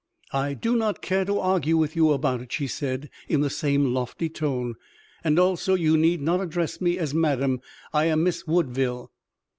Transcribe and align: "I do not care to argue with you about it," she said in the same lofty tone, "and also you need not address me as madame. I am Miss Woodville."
"I 0.33 0.55
do 0.55 0.75
not 0.75 1.03
care 1.03 1.25
to 1.25 1.37
argue 1.39 1.77
with 1.77 1.95
you 1.95 2.11
about 2.11 2.41
it," 2.41 2.51
she 2.51 2.65
said 2.65 3.11
in 3.29 3.41
the 3.41 3.51
same 3.51 3.93
lofty 3.93 4.29
tone, 4.29 4.73
"and 5.23 5.37
also 5.37 5.75
you 5.75 5.95
need 5.95 6.23
not 6.23 6.41
address 6.41 6.81
me 6.81 6.97
as 6.97 7.13
madame. 7.13 7.61
I 7.93 8.05
am 8.05 8.23
Miss 8.23 8.47
Woodville." 8.47 9.11